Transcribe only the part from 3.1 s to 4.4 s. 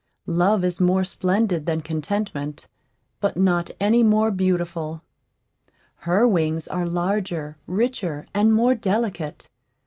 but not any more